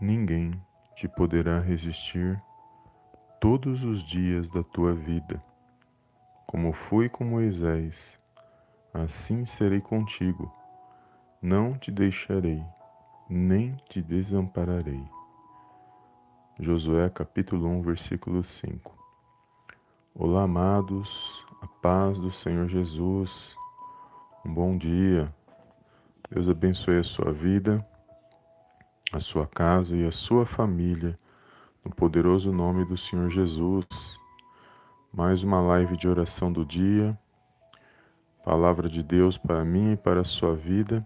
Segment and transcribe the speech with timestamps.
[0.00, 0.52] ninguém
[0.94, 2.42] te poderá resistir
[3.40, 5.40] todos os dias da tua vida.
[6.46, 8.18] Como fui com Moisés,
[8.92, 10.52] assim serei contigo.
[11.42, 12.62] Não te deixarei,
[13.28, 15.02] nem te desampararei.
[16.58, 18.98] Josué capítulo 1, versículo 5.
[20.14, 23.56] Olá, amados, a paz do Senhor Jesus.
[24.44, 25.32] Um bom dia.
[26.30, 27.86] Deus abençoe a sua vida,
[29.12, 31.18] a sua casa e a sua família
[31.84, 33.86] no poderoso nome do Senhor Jesus.
[35.12, 37.18] Mais uma live de oração do dia.
[38.44, 41.04] Palavra de Deus para mim e para a sua vida,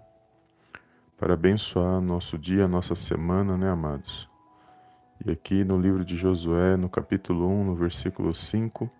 [1.18, 4.28] para abençoar nosso dia, nossa semana, né, amados?
[5.24, 8.90] E aqui no livro de Josué, no capítulo 1, no versículo 5,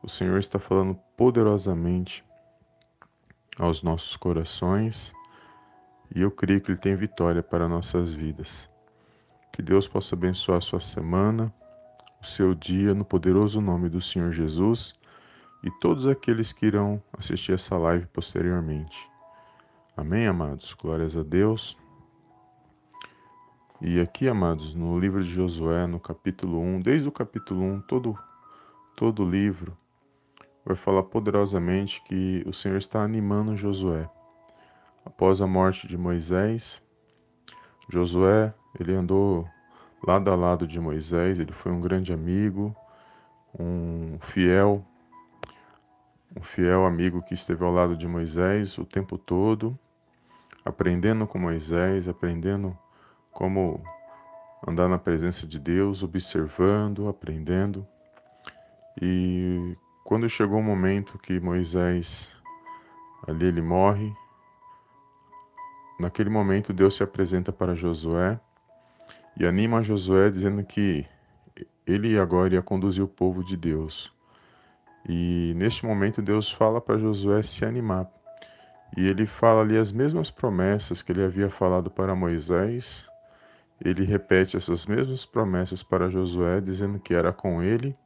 [0.00, 2.24] o Senhor está falando poderosamente
[3.58, 5.12] aos nossos corações
[6.14, 8.68] e eu creio que Ele tem vitória para nossas vidas.
[9.52, 11.52] Que Deus possa abençoar a sua semana,
[12.20, 14.94] o seu dia, no poderoso nome do Senhor Jesus
[15.62, 19.08] e todos aqueles que irão assistir essa live posteriormente.
[19.96, 20.74] Amém, amados?
[20.74, 21.76] Glórias a Deus.
[23.80, 28.18] E aqui, amados, no livro de Josué, no capítulo 1, desde o capítulo 1, todo,
[28.96, 29.76] todo livro
[30.64, 34.08] vai falar poderosamente que o Senhor está animando Josué.
[35.04, 36.82] Após a morte de Moisés,
[37.88, 39.46] Josué ele andou
[40.06, 42.74] lado a lado de Moisés, ele foi um grande amigo,
[43.58, 44.84] um fiel,
[46.36, 49.78] um fiel amigo que esteve ao lado de Moisés o tempo todo,
[50.64, 52.76] aprendendo com Moisés, aprendendo
[53.30, 53.82] como
[54.66, 57.86] andar na presença de Deus, observando, aprendendo.
[59.00, 62.34] E quando chegou o momento que Moisés
[63.26, 64.12] ali ele morre,
[65.98, 68.38] Naquele momento, Deus se apresenta para Josué
[69.36, 71.06] e anima Josué dizendo que
[71.86, 74.12] ele agora ia conduzir o povo de Deus.
[75.08, 78.10] E neste momento, Deus fala para Josué se animar.
[78.96, 83.06] E ele fala ali as mesmas promessas que ele havia falado para Moisés.
[83.80, 87.96] Ele repete essas mesmas promessas para Josué, dizendo que era com ele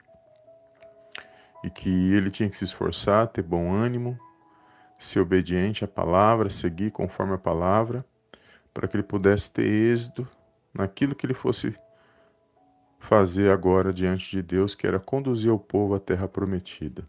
[1.65, 4.19] e que ele tinha que se esforçar, ter bom ânimo,
[4.99, 8.05] ser obediente à palavra, seguir conforme a palavra,
[8.73, 10.27] para que ele pudesse ter êxito
[10.73, 11.75] naquilo que ele fosse
[12.99, 17.07] fazer agora diante de Deus, que era conduzir o povo à terra prometida.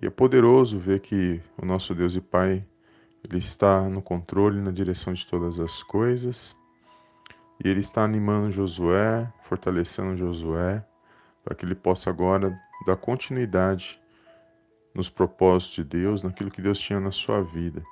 [0.00, 2.64] E é poderoso ver que o nosso Deus e Pai,
[3.24, 6.56] ele está no controle, na direção de todas as coisas.
[7.62, 10.84] E ele está animando Josué, fortalecendo Josué,
[11.44, 14.00] para que ele possa agora dar continuidade
[14.94, 17.82] nos propósitos de Deus, naquilo que Deus tinha na sua vida,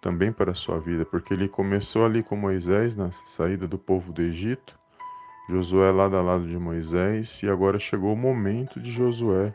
[0.00, 4.12] também para a sua vida, porque ele começou ali com Moisés na saída do povo
[4.12, 4.78] do Egito,
[5.48, 9.54] Josué lado a lado de Moisés, e agora chegou o momento de Josué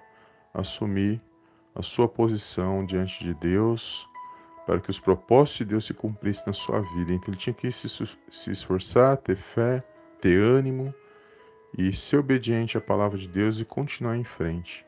[0.53, 1.21] assumir
[1.73, 4.07] a sua posição diante de Deus,
[4.65, 7.13] para que os propósitos de Deus se cumprissem na sua vida.
[7.13, 9.83] Então ele tinha que se, se esforçar, ter fé,
[10.19, 10.93] ter ânimo
[11.77, 14.84] e ser obediente à palavra de Deus e continuar em frente.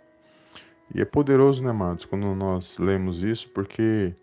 [0.94, 4.14] E é poderoso, né, amados, quando nós lemos isso, porque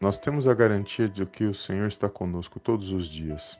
[0.00, 3.58] nós temos a garantia de que o Senhor está conosco todos os dias.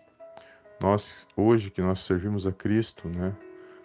[0.81, 3.35] Nós, hoje que nós servimos a Cristo, né,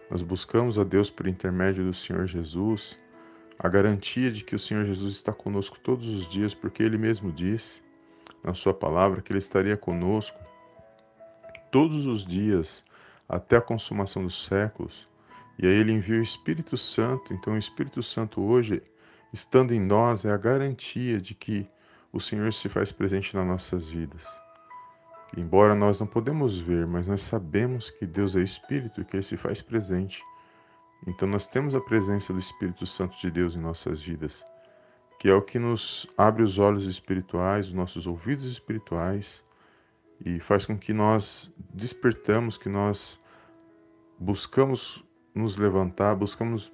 [0.10, 2.98] nós buscamos a Deus por intermédio do Senhor Jesus,
[3.58, 7.32] a garantia de que o Senhor Jesus está conosco todos os dias, porque Ele mesmo
[7.32, 7.82] disse
[8.44, 10.38] na Sua palavra que Ele estaria conosco
[11.72, 12.84] todos os dias
[13.28, 15.08] até a consumação dos séculos.
[15.58, 17.34] E aí ele envia o Espírito Santo.
[17.34, 18.82] Então, o Espírito Santo hoje,
[19.32, 21.68] estando em nós, é a garantia de que
[22.12, 24.26] o Senhor se faz presente nas nossas vidas.
[25.36, 29.24] Embora nós não podemos ver, mas nós sabemos que Deus é Espírito e que Ele
[29.24, 30.22] se faz presente.
[31.08, 34.46] Então, nós temos a presença do Espírito Santo de Deus em nossas vidas,
[35.20, 39.46] que é o que nos abre os olhos espirituais, os nossos ouvidos espirituais
[40.24, 43.20] e faz com que nós despertamos, que nós
[44.20, 45.04] buscamos
[45.36, 46.72] nos levantar, buscamos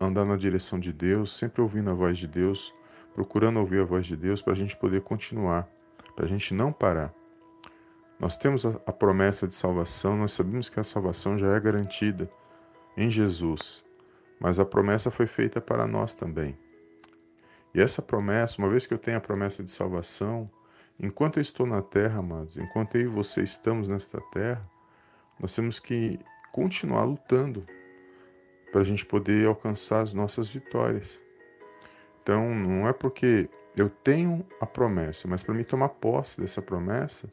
[0.00, 2.74] andar na direção de Deus, sempre ouvindo a voz de Deus,
[3.14, 5.68] procurando ouvir a voz de Deus para a gente poder continuar,
[6.16, 7.12] para a gente não parar.
[8.18, 12.30] Nós temos a, a promessa de salvação, nós sabemos que a salvação já é garantida
[12.96, 13.84] em Jesus,
[14.40, 16.56] mas a promessa foi feita para nós também.
[17.74, 20.50] E essa promessa, uma vez que eu tenho a promessa de salvação,
[20.98, 24.62] enquanto eu estou na terra, amados, enquanto eu e você estamos nesta terra,
[25.38, 26.18] nós temos que
[26.52, 27.64] continuar lutando
[28.70, 31.18] para a gente poder alcançar as nossas vitórias.
[32.22, 37.28] Então, não é porque eu tenho a promessa, mas para mim tomar posse dessa promessa,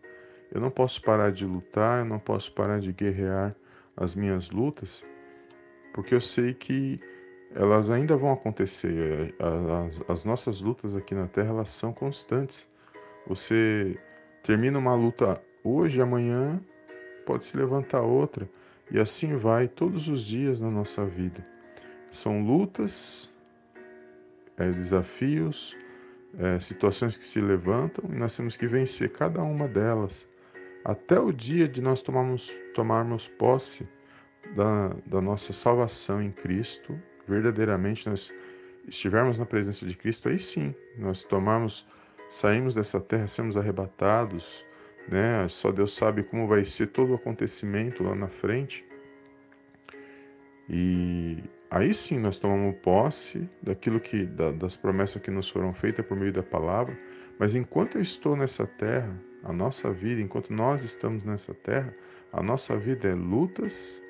[0.52, 3.56] eu não posso parar de lutar, eu não posso parar de guerrear
[3.96, 5.04] as minhas lutas,
[5.94, 7.00] porque eu sei que
[7.54, 9.36] elas ainda vão acontecer.
[9.40, 12.68] As, as, nossas lutas aqui na Terra elas são constantes.
[13.26, 13.98] Você
[14.44, 16.62] termina uma luta hoje, amanhã
[17.26, 18.48] pode se levantar outra,
[18.90, 21.46] e assim vai todos os dias na nossa vida.
[22.12, 23.32] São lutas,
[24.58, 25.76] é, desafios,
[26.38, 30.28] é, situações que se levantam e nós temos que vencer cada uma delas
[30.84, 33.88] até o dia de nós tomarmos, tomarmos posse
[34.56, 36.98] da, da nossa salvação em Cristo,
[37.28, 38.32] verdadeiramente nós
[38.88, 41.86] estivermos na presença de Cristo, aí sim, nós tomarmos,
[42.30, 44.66] saímos dessa terra, sermos arrebatados,
[45.08, 45.48] né?
[45.48, 48.86] Só Deus sabe como vai ser todo o acontecimento lá na frente.
[50.70, 56.06] E aí sim nós tomamos posse daquilo que da, das promessas que nos foram feitas
[56.06, 56.98] por meio da palavra.
[57.40, 61.94] Mas enquanto eu estou nessa terra, a nossa vida, enquanto nós estamos nessa terra,
[62.34, 64.02] a nossa vida é lutas,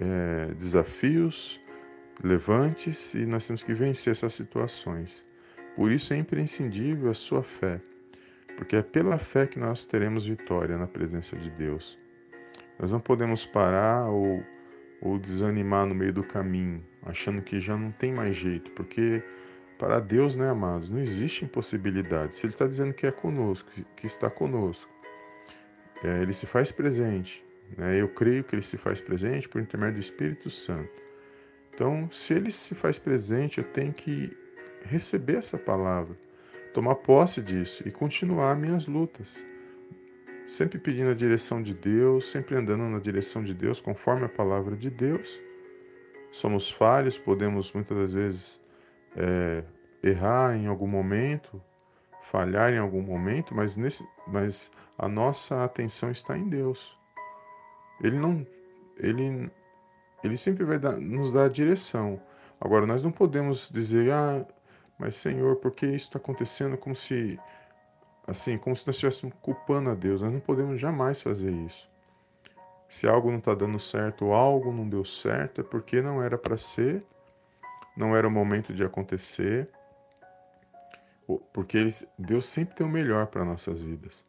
[0.00, 1.60] é, desafios,
[2.22, 5.24] levantes e nós temos que vencer essas situações.
[5.74, 7.80] Por isso é imprescindível a sua fé,
[8.56, 11.98] porque é pela fé que nós teremos vitória na presença de Deus.
[12.78, 14.42] Nós não podemos parar ou
[15.02, 19.20] ou desanimar no meio do caminho, achando que já não tem mais jeito, porque
[19.76, 22.36] para Deus, né, amados, não existe impossibilidade.
[22.36, 24.88] Se Ele está dizendo que é conosco, que está conosco,
[26.04, 27.44] é, Ele se faz presente.
[27.76, 28.00] Né?
[28.00, 31.02] Eu creio que Ele se faz presente por intermédio do Espírito Santo.
[31.74, 34.30] Então, se Ele se faz presente, eu tenho que
[34.84, 36.16] receber essa palavra,
[36.72, 39.52] tomar posse disso e continuar minhas lutas
[40.52, 44.76] sempre pedindo a direção de Deus, sempre andando na direção de Deus, conforme a palavra
[44.76, 45.40] de Deus.
[46.30, 48.60] Somos falhos, podemos muitas das vezes
[49.16, 49.64] é,
[50.02, 51.60] errar em algum momento,
[52.24, 56.98] falhar em algum momento, mas, nesse, mas a nossa atenção está em Deus.
[58.02, 58.46] Ele não,
[58.98, 59.50] ele,
[60.22, 62.20] ele sempre vai dar, nos dar a direção.
[62.60, 64.46] Agora nós não podemos dizer, ah,
[65.02, 67.36] mas Senhor, por que isso está acontecendo como se
[68.24, 70.22] assim, como se nós estivéssemos culpando a Deus.
[70.22, 71.90] Nós não podemos jamais fazer isso.
[72.88, 76.38] Se algo não está dando certo ou algo não deu certo, é porque não era
[76.38, 77.04] para ser,
[77.96, 79.68] não era o momento de acontecer,
[81.52, 84.24] porque Deus sempre tem o melhor para nossas vidas.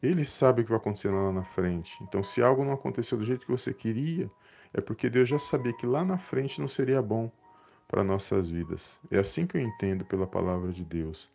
[0.00, 1.92] Ele sabe o que vai acontecer lá na frente.
[2.04, 4.30] Então, se algo não aconteceu do jeito que você queria,
[4.72, 7.28] é porque Deus já sabia que lá na frente não seria bom
[7.92, 8.98] para nossas vidas.
[9.10, 11.28] É assim que eu entendo pela palavra de Deus.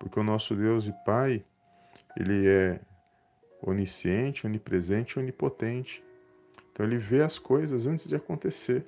[0.00, 1.44] Porque o nosso Deus e Pai,
[2.16, 2.80] ele é
[3.62, 6.02] onisciente, onipresente onipotente.
[6.72, 8.84] Então ele vê as coisas antes de acontecer.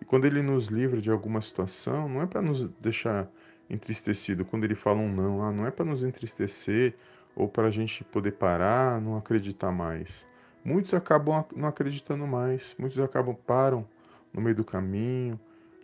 [0.00, 3.28] E quando ele nos livra de alguma situação, não é para nos deixar
[3.68, 4.44] entristecido.
[4.44, 6.94] Quando ele fala um não, ah, não é para nos entristecer
[7.34, 10.24] ou para a gente poder parar, não acreditar mais.
[10.64, 13.84] Muitos acabam não acreditando mais, muitos acabam param
[14.32, 15.38] no meio do caminho,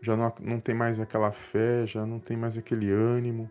[0.05, 3.51] já não, não tem mais aquela fé, já não tem mais aquele ânimo.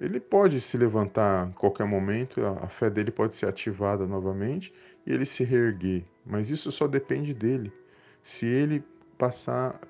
[0.00, 4.72] Ele pode se levantar em qualquer momento, a fé dele pode ser ativada novamente
[5.06, 7.72] e ele se reerguer, mas isso só depende dele.
[8.22, 8.84] Se ele
[9.18, 9.80] passar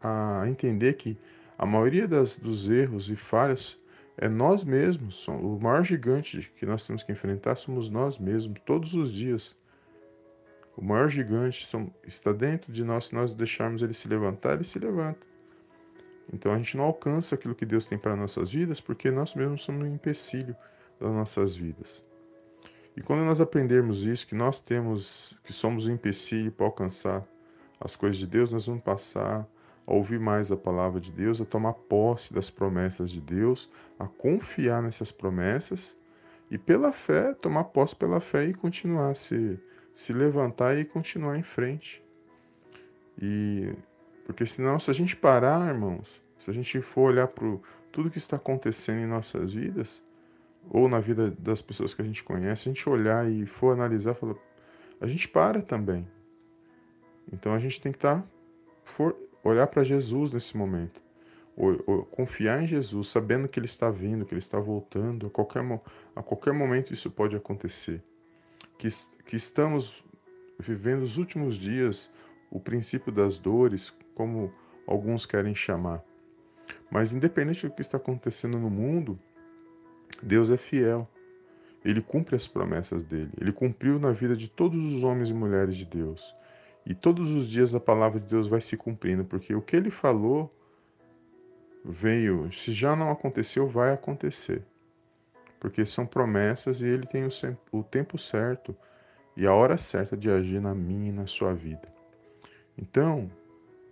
[0.00, 1.18] a entender que
[1.56, 3.80] a maioria das, dos erros e falhas
[4.16, 8.94] é nós mesmos, o maior gigante que nós temos que enfrentar somos nós mesmos, todos
[8.94, 9.56] os dias.
[10.78, 11.66] O maior gigante
[12.06, 15.26] está dentro de nós, se nós deixarmos ele se levantar, ele se levanta.
[16.32, 19.62] Então a gente não alcança aquilo que Deus tem para nossas vidas porque nós mesmos
[19.62, 20.54] somos um empecilho
[21.00, 22.06] das nossas vidas.
[22.96, 27.26] E quando nós aprendermos isso, que nós temos, que somos um empecilho para alcançar
[27.80, 29.48] as coisas de Deus, nós vamos passar
[29.84, 33.68] a ouvir mais a palavra de Deus, a tomar posse das promessas de Deus,
[33.98, 35.96] a confiar nessas promessas
[36.48, 39.58] e pela fé, tomar posse pela fé e continuar a se,
[39.98, 42.00] se levantar e continuar em frente.
[43.20, 43.74] E
[44.24, 47.58] porque senão, se a gente parar, irmãos, se a gente for olhar para
[47.90, 50.00] tudo que está acontecendo em nossas vidas,
[50.70, 54.14] ou na vida das pessoas que a gente conhece, a gente olhar e for analisar,
[54.14, 54.36] falar,
[55.00, 56.06] a gente para também.
[57.32, 58.26] Então a gente tem que estar, tá,
[58.84, 61.02] for, olhar para Jesus nesse momento.
[61.56, 65.30] Ou, ou, confiar em Jesus, sabendo que Ele está vindo, que Ele está voltando, a
[65.30, 65.64] qualquer,
[66.14, 68.00] a qualquer momento isso pode acontecer.
[68.78, 68.88] Que,
[69.28, 70.02] que estamos
[70.58, 72.10] vivendo os últimos dias,
[72.50, 74.50] o princípio das dores, como
[74.86, 76.02] alguns querem chamar.
[76.90, 79.18] Mas independente do que está acontecendo no mundo,
[80.22, 81.06] Deus é fiel.
[81.84, 83.30] Ele cumpre as promessas dele.
[83.38, 86.34] Ele cumpriu na vida de todos os homens e mulheres de Deus.
[86.86, 89.90] E todos os dias a palavra de Deus vai se cumprindo, porque o que ele
[89.90, 90.50] falou
[91.84, 94.62] veio, se já não aconteceu, vai acontecer.
[95.60, 97.28] porque são promessas e Ele tem
[97.72, 98.76] o, tempo certo
[99.38, 101.86] e a hora certa de agir na minha e na sua vida.
[102.76, 103.30] Então,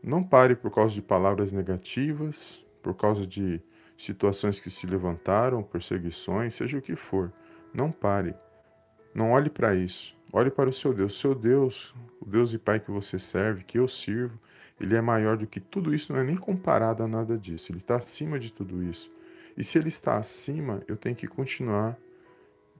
[0.02, 3.60] não pare por causa de palavras negativas, por causa de
[3.96, 7.32] situações que se levantaram, perseguições, seja o que for.
[7.72, 8.34] Não pare.
[9.14, 10.16] Não olhe para isso.
[10.32, 11.16] Olhe para o seu Deus.
[11.16, 14.36] Seu Deus, o Deus e Pai que você serve, que eu sirvo,
[14.80, 17.70] ele é maior do que tudo isso, não é nem comparado a nada disso.
[17.70, 19.08] Ele está acima de tudo isso.
[19.56, 21.96] E se ele está acima, eu tenho que continuar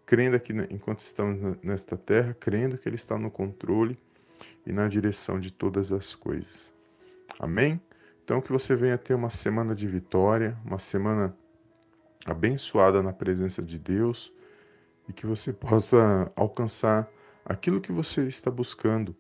[0.07, 3.99] crendo aqui, enquanto estamos nesta terra, crendo que ele está no controle
[4.65, 6.73] e na direção de todas as coisas.
[7.39, 7.81] Amém?
[8.25, 11.37] Então, que você venha ter uma semana de vitória, uma semana
[12.25, 14.33] abençoada na presença de Deus
[15.09, 17.09] e que você possa alcançar
[17.45, 19.15] aquilo que você está buscando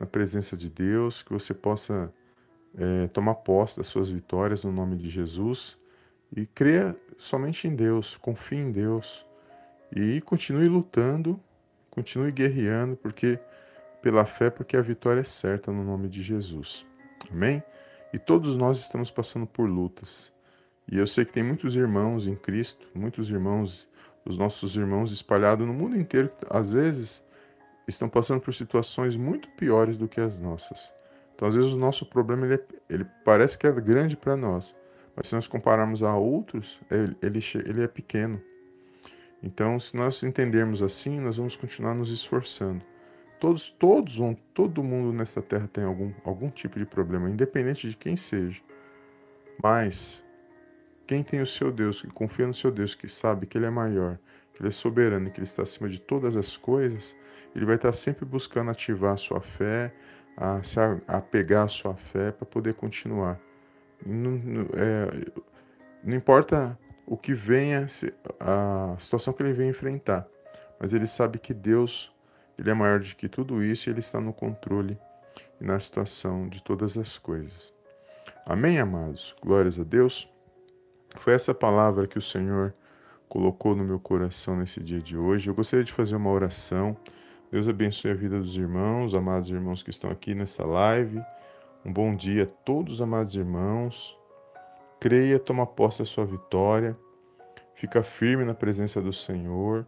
[0.00, 2.12] na presença de Deus, que você possa
[2.76, 5.78] é, tomar posse das suas vitórias no nome de Jesus
[6.34, 9.25] e creia somente em Deus, confie em Deus
[9.96, 11.40] e continue lutando,
[11.90, 13.38] continue guerreando, porque
[14.02, 16.84] pela fé, porque a vitória é certa no nome de Jesus.
[17.32, 17.62] Amém?
[18.12, 20.30] E todos nós estamos passando por lutas.
[20.86, 23.88] E eu sei que tem muitos irmãos em Cristo, muitos irmãos,
[24.22, 27.24] os nossos irmãos espalhados no mundo inteiro, que às vezes
[27.88, 30.92] estão passando por situações muito piores do que as nossas.
[31.34, 32.60] Então, às vezes, o nosso problema ele, é,
[32.90, 34.74] ele parece que é grande para nós,
[35.14, 38.40] mas se nós compararmos a outros, ele, ele, ele é pequeno.
[39.46, 42.84] Então, se nós entendermos assim, nós vamos continuar nos esforçando.
[43.38, 44.18] Todos, todos,
[44.52, 48.60] todo mundo nessa terra tem algum, algum tipo de problema, independente de quem seja.
[49.62, 50.20] Mas
[51.06, 53.70] quem tem o seu Deus, que confia no seu Deus, que sabe que Ele é
[53.70, 54.18] maior,
[54.52, 57.16] que Ele é soberano e que Ele está acima de todas as coisas,
[57.54, 59.94] ele vai estar sempre buscando ativar a sua fé,
[60.36, 63.40] a se apegar à sua fé para poder continuar.
[64.04, 65.30] Não, não, é,
[66.02, 66.76] não importa
[67.06, 67.86] o que venha,
[68.40, 70.26] a situação que ele venha enfrentar,
[70.80, 72.12] mas ele sabe que Deus
[72.58, 74.98] ele é maior do que tudo isso e Ele está no controle
[75.60, 77.72] e na situação de todas as coisas.
[78.46, 79.34] Amém, amados?
[79.42, 80.28] Glórias a Deus.
[81.16, 82.74] Foi essa palavra que o Senhor
[83.28, 85.48] colocou no meu coração nesse dia de hoje.
[85.48, 86.96] Eu gostaria de fazer uma oração.
[87.50, 91.20] Deus abençoe a vida dos irmãos, amados irmãos que estão aqui nessa live.
[91.84, 94.16] Um bom dia a todos, amados irmãos.
[95.00, 96.96] Creia, toma posse da sua vitória.
[97.74, 99.86] Fica firme na presença do Senhor.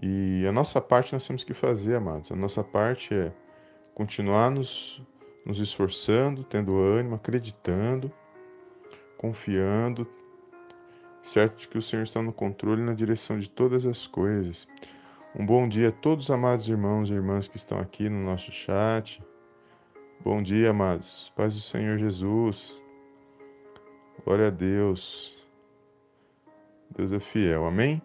[0.00, 2.30] E a nossa parte nós temos que fazer, amados.
[2.30, 3.32] A nossa parte é
[3.94, 5.02] continuar nos,
[5.44, 8.12] nos esforçando, tendo ânimo, acreditando,
[9.16, 10.06] confiando,
[11.22, 14.68] certo de que o Senhor está no controle e na direção de todas as coisas.
[15.34, 18.52] Um bom dia a todos os amados irmãos e irmãs que estão aqui no nosso
[18.52, 19.22] chat.
[20.20, 21.32] Bom dia, amados.
[21.34, 22.85] Paz do Senhor Jesus.
[24.26, 25.32] Glória a Deus.
[26.90, 27.64] Deus é fiel.
[27.64, 28.02] Amém?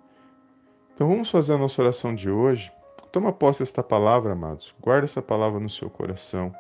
[0.94, 2.72] Então vamos fazer a nossa oração de hoje.
[3.12, 4.72] Toma posse desta palavra, amados.
[4.80, 6.54] Guarda essa palavra no seu coração.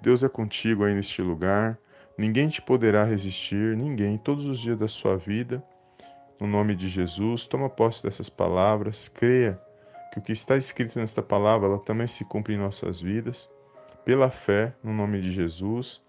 [0.00, 1.78] Deus é contigo aí neste lugar.
[2.16, 5.62] Ninguém te poderá resistir, ninguém, todos os dias da sua vida.
[6.40, 9.08] No nome de Jesus, toma posse dessas palavras.
[9.08, 9.60] Creia
[10.10, 13.46] que o que está escrito nesta palavra, ela também se cumpre em nossas vidas.
[14.06, 16.02] Pela fé, no nome de Jesus.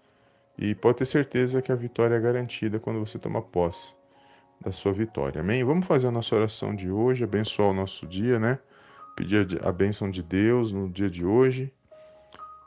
[0.58, 3.94] E pode ter certeza que a vitória é garantida quando você toma posse
[4.60, 5.40] da sua vitória.
[5.40, 5.62] Amém?
[5.62, 8.58] Vamos fazer a nossa oração de hoje, abençoar o nosso dia, né?
[9.14, 11.72] Pedir a bênção de Deus no dia de hoje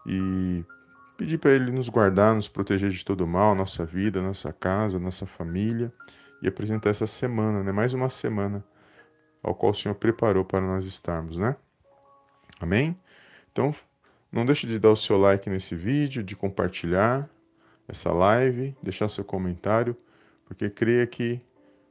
[0.05, 0.63] e
[1.17, 5.25] pedir para Ele nos guardar, nos proteger de todo mal, nossa vida, nossa casa, nossa
[5.25, 5.91] família
[6.41, 7.71] e apresentar essa semana, né?
[7.71, 8.63] Mais uma semana
[9.41, 11.55] ao qual o Senhor preparou para nós estarmos, né?
[12.59, 12.97] Amém?
[13.51, 13.73] Então,
[14.31, 17.29] não deixe de dar o seu like nesse vídeo, de compartilhar
[17.89, 19.97] essa live, deixar seu comentário,
[20.45, 21.41] porque creia que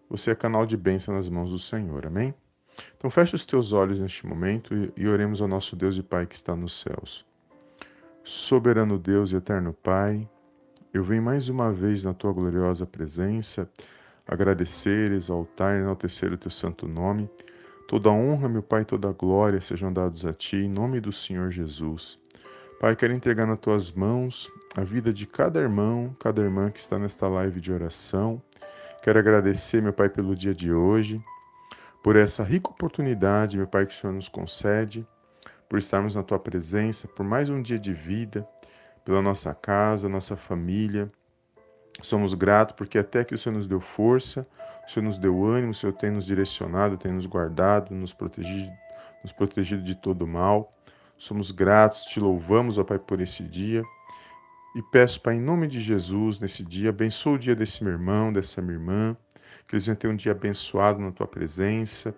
[0.08, 2.06] você é canal de bênção nas mãos do Senhor.
[2.06, 2.32] Amém?
[2.96, 6.36] Então feche os teus olhos neste momento e oremos ao nosso Deus e Pai que
[6.36, 7.26] está nos céus.
[8.24, 10.28] Soberano Deus e eterno Pai,
[10.94, 13.68] eu venho mais uma vez na tua gloriosa presença
[14.26, 17.28] agradecer, exaltar e enaltecer o teu santo nome.
[17.88, 22.18] Toda honra, meu Pai, toda glória sejam dados a ti, em nome do Senhor Jesus.
[22.80, 26.96] Pai, quero entregar nas tuas mãos a vida de cada irmão, cada irmã que está
[26.96, 28.40] nesta live de oração.
[29.02, 31.20] Quero agradecer, meu Pai, pelo dia de hoje,
[32.04, 35.04] por essa rica oportunidade, meu Pai, que o Senhor nos concede,
[35.68, 38.46] por estarmos na Tua presença, por mais um dia de vida,
[39.04, 41.10] pela nossa casa, nossa família.
[42.00, 44.46] Somos gratos porque até que o Senhor nos deu força,
[44.86, 48.70] o Senhor nos deu ânimo, o Senhor tem nos direcionado, tem nos guardado, nos protegido,
[49.24, 50.77] nos protegido de todo mal.
[51.18, 53.82] Somos gratos, te louvamos, ó Pai, por esse dia.
[54.74, 58.32] E peço, Pai, em nome de Jesus, nesse dia, abençoe o dia desse meu irmão,
[58.32, 59.16] dessa minha irmã.
[59.66, 62.14] que eles venham ter um dia abençoado na tua presença,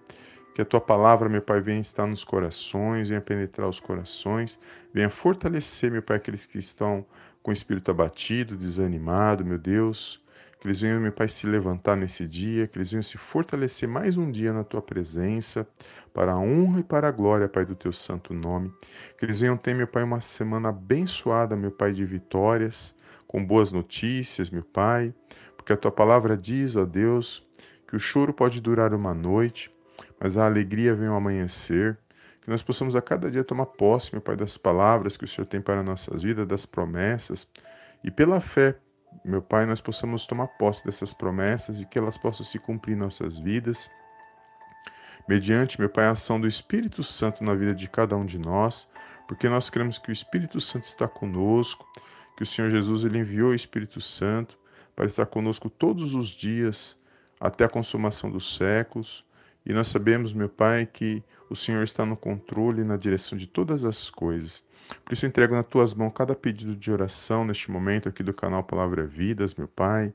[0.54, 4.58] que a tua palavra, meu Pai, venha estar nos corações, venha penetrar os corações,
[4.92, 7.04] venha fortalecer, meu Pai, aqueles que estão
[7.42, 10.20] com o espírito abatido, desanimado, meu Deus,
[10.60, 14.18] que eles venham, meu Pai, se levantar nesse dia, que eles venham se fortalecer mais
[14.18, 15.66] um dia na tua presença,
[16.12, 18.70] para a honra e para a glória, Pai, do teu santo nome.
[19.18, 22.94] Que eles venham ter, meu Pai, uma semana abençoada, meu Pai, de vitórias,
[23.26, 25.14] com boas notícias, meu Pai,
[25.56, 27.46] porque a tua palavra diz, ó Deus,
[27.88, 29.74] que o choro pode durar uma noite,
[30.20, 31.96] mas a alegria vem ao amanhecer.
[32.42, 35.46] Que nós possamos a cada dia tomar posse, meu Pai, das palavras que o Senhor
[35.46, 37.48] tem para nossas vidas, das promessas,
[38.04, 38.76] e pela fé,
[39.24, 42.98] meu Pai, nós possamos tomar posse dessas promessas e que elas possam se cumprir em
[42.98, 43.90] nossas vidas,
[45.28, 48.88] mediante, meu Pai, a ação do Espírito Santo na vida de cada um de nós,
[49.28, 51.86] porque nós cremos que o Espírito Santo está conosco,
[52.36, 54.58] que o Senhor Jesus ele enviou o Espírito Santo
[54.96, 56.96] para estar conosco todos os dias
[57.38, 59.24] até a consumação dos séculos.
[59.64, 63.46] E nós sabemos, meu Pai, que o Senhor está no controle e na direção de
[63.46, 64.62] todas as coisas.
[65.04, 68.32] Por isso, eu entrego nas tuas mãos cada pedido de oração neste momento aqui do
[68.32, 70.12] canal Palavra Vidas, meu Pai.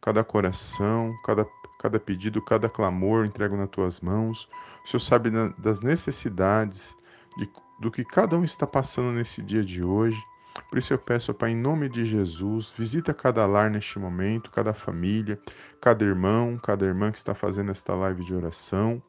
[0.00, 1.46] Cada coração, cada,
[1.80, 4.48] cada pedido, cada clamor, entrego nas tuas mãos.
[4.84, 6.94] O Senhor sabe das necessidades,
[7.36, 7.48] de,
[7.80, 10.20] do que cada um está passando nesse dia de hoje.
[10.68, 14.74] Por isso eu peço, Pai, em nome de Jesus, visita cada lar neste momento, cada
[14.74, 15.38] família,
[15.80, 19.02] cada irmão, cada irmã que está fazendo esta live de oração.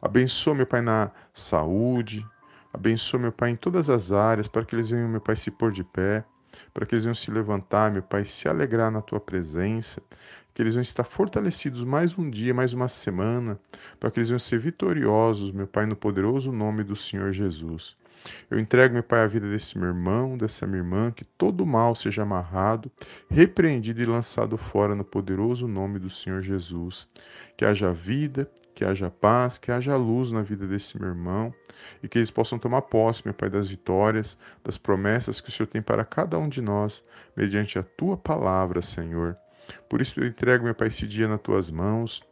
[0.00, 2.26] Abençoa, meu Pai, na saúde,
[2.76, 5.72] Abençoa, meu Pai, em todas as áreas, para que eles venham, meu Pai, se pôr
[5.72, 6.22] de pé,
[6.74, 10.02] para que eles venham se levantar, meu Pai, se alegrar na tua presença,
[10.52, 13.58] que eles venham estar fortalecidos mais um dia, mais uma semana,
[13.98, 17.96] para que eles venham ser vitoriosos, meu Pai, no poderoso nome do Senhor Jesus.
[18.50, 21.94] Eu entrego, meu Pai, a vida desse meu irmão, dessa minha irmã, que todo mal
[21.94, 22.90] seja amarrado,
[23.30, 27.08] repreendido e lançado fora no poderoso nome do Senhor Jesus.
[27.56, 31.52] Que haja vida, que haja paz, que haja luz na vida desse meu irmão
[32.02, 35.66] e que eles possam tomar posse, meu Pai, das vitórias, das promessas que o Senhor
[35.66, 37.02] tem para cada um de nós,
[37.34, 39.34] mediante a tua palavra, Senhor.
[39.88, 42.22] Por isso eu entrego, meu Pai, esse dia nas tuas mãos,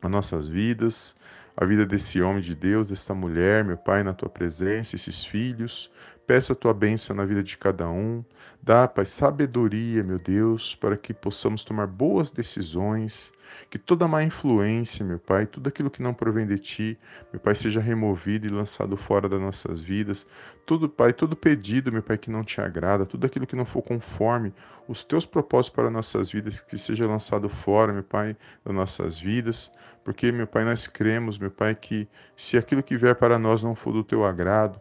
[0.00, 1.14] as nossas vidas,
[1.54, 5.90] a vida desse homem de Deus, desta mulher, meu Pai, na tua presença, esses filhos.
[6.26, 8.24] Peço a tua bênção na vida de cada um.
[8.62, 13.32] Dá, Pai, sabedoria, meu Deus, para que possamos tomar boas decisões
[13.70, 16.98] que toda má influência, meu Pai, tudo aquilo que não provém de Ti,
[17.32, 20.26] meu Pai, seja removido e lançado fora das nossas vidas.
[20.64, 23.82] Tudo, Pai, todo pedido, meu Pai, que não te agrada, tudo aquilo que não for
[23.82, 24.52] conforme
[24.88, 29.70] os Teus propósitos para nossas vidas, que seja lançado fora, meu Pai, das nossas vidas.
[30.04, 33.74] Porque, meu Pai, nós cremos, meu Pai, que se aquilo que vier para nós não
[33.74, 34.80] for do Teu agrado,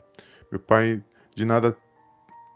[0.51, 1.01] meu Pai,
[1.35, 1.77] de nada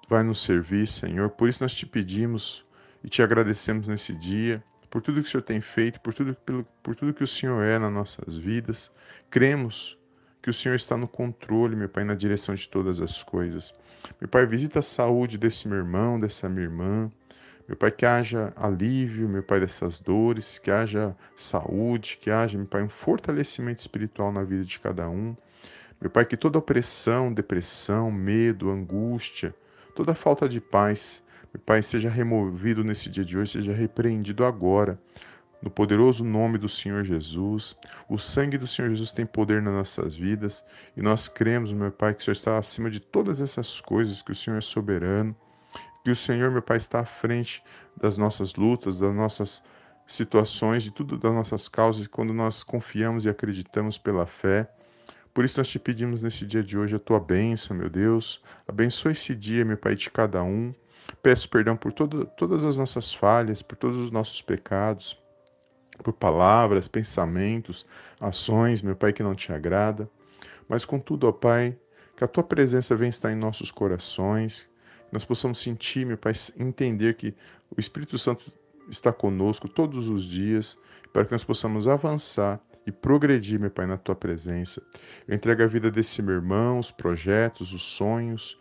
[0.10, 1.30] vai nos servir, Senhor.
[1.30, 2.66] Por isso nós te pedimos
[3.04, 6.66] e te agradecemos nesse dia por tudo que o Senhor tem feito, por tudo, por,
[6.82, 8.92] por tudo que o Senhor é nas nossas vidas.
[9.30, 9.98] Cremos
[10.42, 13.74] que o Senhor está no controle, meu Pai, na direção de todas as coisas.
[14.20, 17.12] Meu Pai, visita a saúde desse meu irmão, dessa minha irmã.
[17.68, 22.66] Meu Pai, que haja alívio, meu Pai, dessas dores, que haja saúde, que haja, meu
[22.66, 25.36] Pai, um fortalecimento espiritual na vida de cada um.
[26.00, 29.54] Meu Pai, que toda opressão, depressão, medo, angústia,
[29.96, 31.22] toda falta de paz
[31.54, 35.00] meu Pai, seja removido nesse dia de hoje, seja repreendido agora.
[35.62, 37.76] No poderoso nome do Senhor Jesus,
[38.08, 40.64] o sangue do Senhor Jesus tem poder nas nossas vidas
[40.96, 44.32] e nós cremos, meu Pai, que o Senhor está acima de todas essas coisas, que
[44.32, 45.36] o Senhor é soberano,
[46.04, 47.64] que o Senhor, meu Pai, está à frente
[48.00, 49.62] das nossas lutas, das nossas
[50.08, 54.70] situações, de tudo das nossas causas, quando nós confiamos e acreditamos pela fé.
[55.34, 58.42] Por isso nós te pedimos nesse dia de hoje a tua bênção, meu Deus.
[58.68, 60.74] Abençoa esse dia, meu Pai, de cada um.
[61.22, 65.18] Peço perdão por todo, todas as nossas falhas, por todos os nossos pecados,
[66.04, 67.86] por palavras, pensamentos,
[68.20, 70.10] ações, meu Pai, que não te agrada.
[70.68, 71.78] Mas contudo, ó Pai,
[72.16, 74.68] que a tua presença venha estar em nossos corações,
[75.08, 77.34] que nós possamos sentir, meu Pai, entender que
[77.76, 78.52] o Espírito Santo
[78.90, 80.78] está conosco todos os dias,
[81.12, 82.60] para que nós possamos avançar
[82.90, 84.82] e progredir, meu Pai, na tua presença.
[85.28, 88.60] Eu entrego a vida desse meu irmão, os projetos, os sonhos,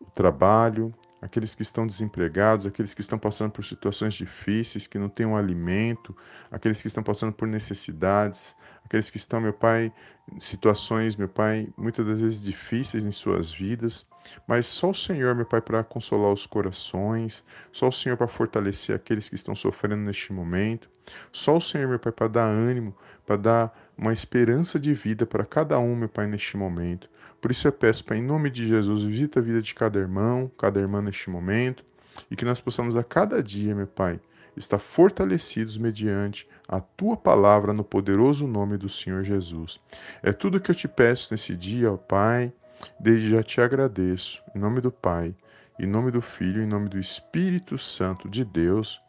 [0.00, 5.08] o trabalho, aqueles que estão desempregados, aqueles que estão passando por situações difíceis, que não
[5.08, 6.14] têm um alimento,
[6.50, 9.92] aqueles que estão passando por necessidades, aqueles que estão, meu Pai,
[10.32, 14.04] em situações, meu Pai, muitas das vezes difíceis em suas vidas,
[14.48, 18.96] mas só o Senhor, meu Pai, para consolar os corações, só o Senhor para fortalecer
[18.96, 20.90] aqueles que estão sofrendo neste momento,
[21.32, 22.94] só o Senhor, meu Pai, para dar ânimo,
[23.26, 27.08] para dar uma esperança de vida para cada um, meu Pai, neste momento.
[27.40, 30.50] Por isso eu peço, Pai, em nome de Jesus, visita a vida de cada irmão,
[30.58, 31.84] cada irmã neste momento,
[32.30, 34.20] e que nós possamos a cada dia, meu Pai,
[34.56, 39.80] estar fortalecidos mediante a tua palavra no poderoso nome do Senhor Jesus.
[40.22, 42.52] É tudo que eu te peço nesse dia, ó Pai.
[42.98, 44.42] Desde já te agradeço.
[44.54, 45.34] Em nome do Pai,
[45.78, 49.00] em nome do Filho, em nome do Espírito Santo de Deus.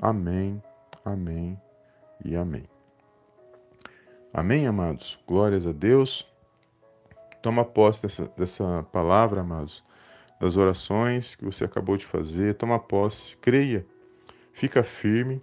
[0.00, 0.62] Amém,
[1.06, 1.60] amém
[2.24, 2.64] e amém.
[4.32, 5.18] Amém, amados?
[5.26, 6.26] Glórias a Deus.
[7.40, 9.84] Toma posse dessa, dessa palavra, amados,
[10.40, 12.54] das orações que você acabou de fazer.
[12.54, 13.86] Toma posse, creia,
[14.52, 15.40] fica firme,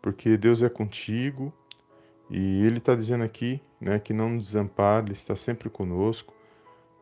[0.00, 1.52] porque Deus é contigo
[2.30, 6.32] e Ele está dizendo aqui né, que não nos desampare, Ele está sempre conosco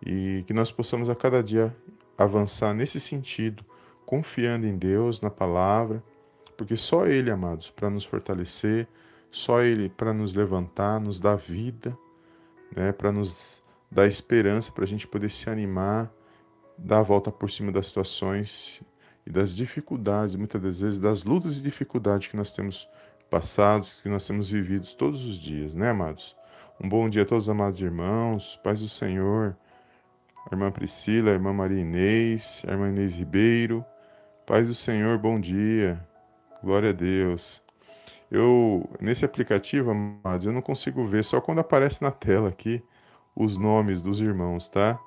[0.05, 1.77] e que nós possamos a cada dia
[2.17, 3.65] avançar nesse sentido,
[4.07, 6.03] confiando em Deus, na palavra,
[6.57, 8.87] porque só Ele, amados, para nos fortalecer,
[9.31, 11.97] só Ele para nos levantar, nos dar vida,
[12.75, 16.11] né, para nos dar esperança, para a gente poder se animar,
[16.77, 18.83] dar a volta por cima das situações
[19.27, 22.89] e das dificuldades, muitas das vezes das lutas e dificuldades que nós temos
[23.31, 26.37] passados, que nós temos vividos todos os dias, né, amados?
[26.83, 29.57] Um bom dia a todos os amados irmãos, paz do Senhor,
[30.51, 33.85] a irmã Priscila, a irmã Maria Inês, a irmã Inês Ribeiro.
[34.47, 36.12] Paz do Senhor, bom dia.
[36.63, 37.63] Glória a Deus.
[38.31, 42.83] Eu, nesse aplicativo, amados, eu não consigo ver, só quando aparece na tela aqui
[43.35, 44.99] os nomes dos irmãos, tá?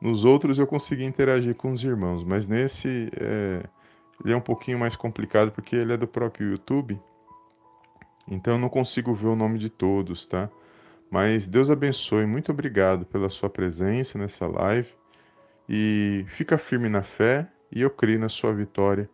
[0.00, 3.62] Nos outros eu consegui interagir com os irmãos, mas nesse é,
[4.24, 6.98] ele é um pouquinho mais complicado porque ele é do próprio YouTube.
[8.26, 10.48] Então eu não consigo ver o nome de todos, tá?
[11.10, 14.88] Mas Deus abençoe, muito obrigado pela sua presença nessa live
[15.68, 19.10] e fica firme na fé e eu creio na sua vitória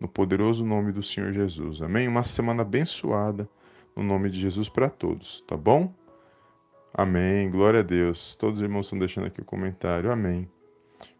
[0.00, 1.82] no poderoso nome do Senhor Jesus.
[1.82, 2.08] Amém?
[2.08, 3.48] Uma semana abençoada
[3.94, 5.92] no nome de Jesus para todos, tá bom?
[6.92, 7.50] Amém.
[7.50, 8.34] Glória a Deus.
[8.34, 10.10] Todos os irmãos estão deixando aqui o comentário.
[10.10, 10.48] Amém.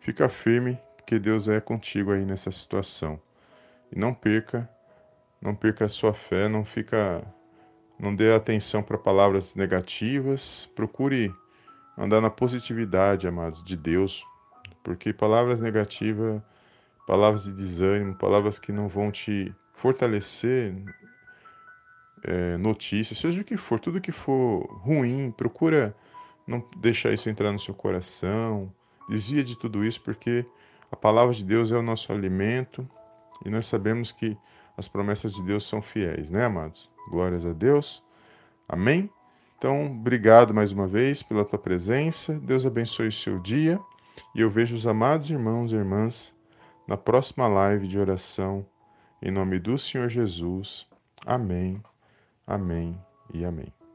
[0.00, 3.20] Fica firme, porque Deus é contigo aí nessa situação.
[3.92, 4.68] E não perca,
[5.40, 7.22] não perca a sua fé, não fica
[7.98, 10.68] não dê atenção para palavras negativas.
[10.74, 11.34] Procure
[11.96, 14.24] andar na positividade, amados, de Deus.
[14.82, 16.42] Porque palavras negativas,
[17.06, 20.74] palavras de desânimo, palavras que não vão te fortalecer,
[22.22, 25.94] é, notícias, seja o que for, tudo que for ruim, procura
[26.46, 28.72] não deixar isso entrar no seu coração.
[29.08, 30.44] Desvia de tudo isso, porque
[30.90, 32.88] a palavra de Deus é o nosso alimento
[33.44, 34.36] e nós sabemos que
[34.76, 36.90] as promessas de Deus são fiéis, né, amados?
[37.10, 38.02] Glórias a Deus.
[38.68, 39.08] Amém?
[39.56, 42.34] Então, obrigado mais uma vez pela tua presença.
[42.34, 43.80] Deus abençoe o seu dia.
[44.34, 46.34] E eu vejo os amados irmãos e irmãs
[46.86, 48.66] na próxima live de oração.
[49.20, 50.86] Em nome do Senhor Jesus.
[51.24, 51.82] Amém,
[52.46, 52.98] amém
[53.32, 53.85] e amém.